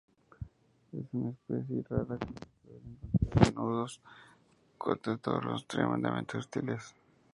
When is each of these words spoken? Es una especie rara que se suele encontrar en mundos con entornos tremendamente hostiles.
Es 0.93 1.05
una 1.13 1.29
especie 1.29 1.83
rara 1.87 2.17
que 2.17 2.25
se 2.25 2.63
suele 2.63 2.79
encontrar 2.89 3.45
en 3.49 3.55
mundos 3.55 4.01
con 4.79 4.99
entornos 5.05 5.67
tremendamente 5.67 6.37
hostiles. 6.39 6.95